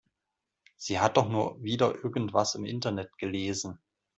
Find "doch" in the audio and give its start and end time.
1.15-1.29